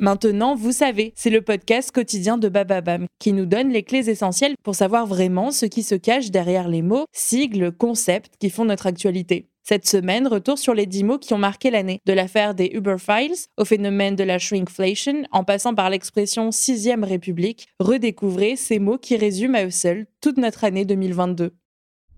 [0.00, 4.54] Maintenant, vous savez, c'est le podcast quotidien de Bababam qui nous donne les clés essentielles
[4.62, 8.86] pour savoir vraiment ce qui se cache derrière les mots, sigles, concepts qui font notre
[8.86, 9.48] actualité.
[9.64, 12.94] Cette semaine, retour sur les dix mots qui ont marqué l'année, de l'affaire des Uber
[12.98, 18.98] Files au phénomène de la shrinkflation, en passant par l'expression sixième république, redécouvrez ces mots
[18.98, 21.56] qui résument à eux seuls toute notre année 2022.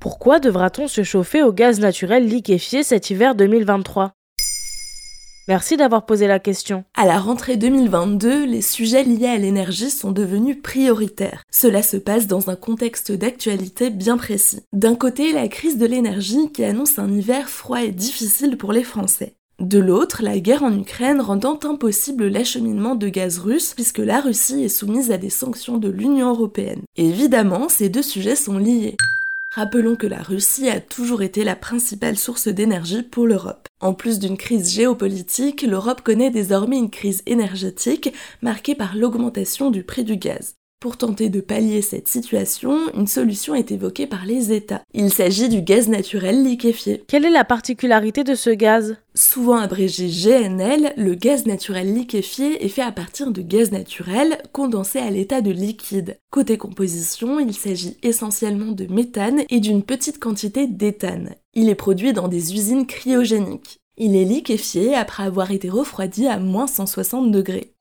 [0.00, 4.12] Pourquoi devra-t-on se chauffer au gaz naturel liquéfié cet hiver 2023
[5.48, 6.84] Merci d'avoir posé la question.
[6.94, 11.42] À la rentrée 2022, les sujets liés à l'énergie sont devenus prioritaires.
[11.50, 14.60] Cela se passe dans un contexte d'actualité bien précis.
[14.74, 18.84] D'un côté, la crise de l'énergie qui annonce un hiver froid et difficile pour les
[18.84, 19.36] Français.
[19.58, 24.62] De l'autre, la guerre en Ukraine rendant impossible l'acheminement de gaz russe puisque la Russie
[24.62, 26.82] est soumise à des sanctions de l'Union européenne.
[26.96, 28.96] évidemment, ces deux sujets sont liés.
[29.50, 33.66] Rappelons que la Russie a toujours été la principale source d'énergie pour l'Europe.
[33.80, 39.84] En plus d'une crise géopolitique, l'Europe connaît désormais une crise énergétique marquée par l'augmentation du
[39.84, 40.57] prix du gaz.
[40.80, 44.82] Pour tenter de pallier cette situation, une solution est évoquée par les États.
[44.94, 47.02] Il s'agit du gaz naturel liquéfié.
[47.08, 48.94] Quelle est la particularité de ce gaz?
[49.12, 55.00] Souvent abrégé GNL, le gaz naturel liquéfié est fait à partir de gaz naturel condensé
[55.00, 56.16] à l'état de liquide.
[56.30, 61.34] Côté composition, il s'agit essentiellement de méthane et d'une petite quantité d'éthane.
[61.54, 63.80] Il est produit dans des usines cryogéniques.
[63.96, 67.74] Il est liquéfié après avoir été refroidi à moins 160 degrés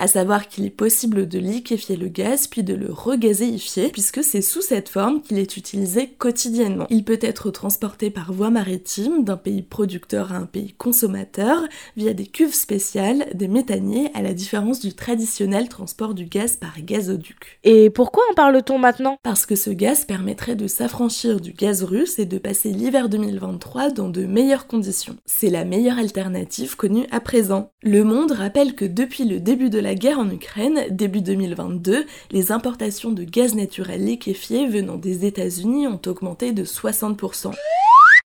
[0.00, 4.40] à savoir qu'il est possible de liquéfier le gaz puis de le regazéifier puisque c'est
[4.40, 6.86] sous cette forme qu'il est utilisé quotidiennement.
[6.88, 11.64] Il peut être transporté par voie maritime d'un pays producteur à un pays consommateur
[11.98, 16.80] via des cuves spéciales, des méthaniers à la différence du traditionnel transport du gaz par
[16.80, 17.60] gazoduc.
[17.64, 19.18] Et pourquoi en parle-t-on maintenant?
[19.22, 23.90] Parce que ce gaz permettrait de s'affranchir du gaz russe et de passer l'hiver 2023
[23.90, 25.16] dans de meilleures conditions.
[25.26, 27.70] C'est la meilleure alternative connue à présent.
[27.82, 32.06] Le Monde rappelle que depuis le début de la la guerre en Ukraine, début 2022,
[32.30, 37.50] les importations de gaz naturel liquéfié venant des États-Unis ont augmenté de 60%.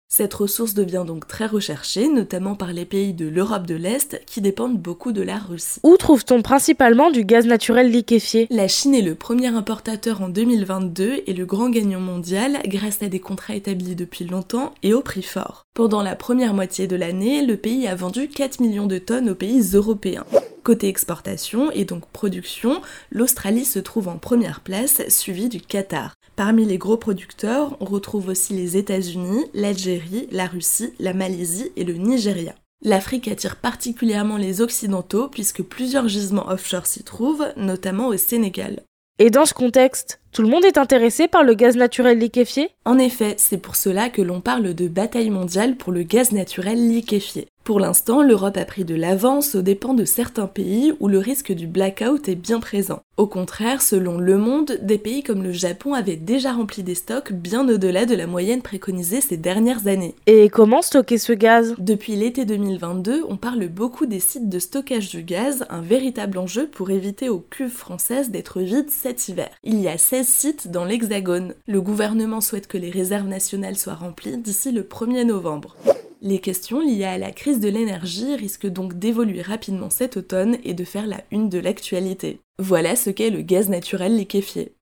[0.08, 4.42] Cette ressource devient donc très recherchée, notamment par les pays de l'Europe de l'Est qui
[4.42, 5.80] dépendent beaucoup de la Russie.
[5.84, 8.48] Où trouve-t-on principalement du gaz naturel liquéfié?
[8.50, 13.08] La Chine est le premier importateur en 2022 et le grand gagnant mondial grâce à
[13.08, 15.68] des contrats établis depuis longtemps et au prix fort.
[15.76, 19.36] Pendant la première moitié de l'année, le pays a vendu 4 millions de tonnes aux
[19.36, 20.26] pays européens.
[20.64, 26.14] Côté exportation et donc production, l'Australie se trouve en première place, suivie du Qatar.
[26.36, 31.84] Parmi les gros producteurs, on retrouve aussi les États-Unis, l'Algérie, la Russie, la Malaisie et
[31.84, 32.54] le Nigeria.
[32.84, 38.82] L'Afrique attire particulièrement les Occidentaux puisque plusieurs gisements offshore s'y trouvent, notamment au Sénégal.
[39.18, 42.98] Et dans ce contexte, tout le monde est intéressé par le gaz naturel liquéfié En
[42.98, 47.48] effet, c'est pour cela que l'on parle de bataille mondiale pour le gaz naturel liquéfié.
[47.64, 51.52] Pour l'instant, l'Europe a pris de l'avance aux dépens de certains pays où le risque
[51.52, 53.02] du blackout est bien présent.
[53.18, 57.32] Au contraire, selon Le Monde, des pays comme le Japon avaient déjà rempli des stocks
[57.32, 60.16] bien au-delà de la moyenne préconisée ces dernières années.
[60.26, 61.76] Et comment stocker ce gaz?
[61.78, 66.66] Depuis l'été 2022, on parle beaucoup des sites de stockage du gaz, un véritable enjeu
[66.66, 69.50] pour éviter aux cuves françaises d'être vides cet hiver.
[69.64, 71.56] Il y a 16 sites dans l'Hexagone.
[71.68, 75.76] Le gouvernement souhaite que les réserves nationales soient remplies d'ici le 1er novembre.
[76.22, 80.76] Les questions liées à la crise de l'énergie risquent donc d'évoluer rapidement cet automne et
[80.76, 82.40] de faire la une de l'actualité.
[82.60, 84.76] Voilà ce qu'est le gaz naturel liquéfié.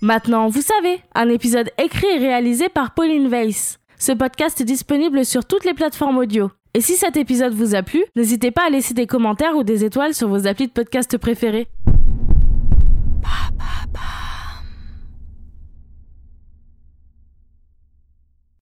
[0.00, 3.78] Maintenant, vous savez, un épisode écrit et réalisé par Pauline Weiss.
[3.98, 6.50] Ce podcast est disponible sur toutes les plateformes audio.
[6.74, 9.84] Et si cet épisode vous a plu, n'hésitez pas à laisser des commentaires ou des
[9.84, 11.68] étoiles sur vos applis de podcast préférés.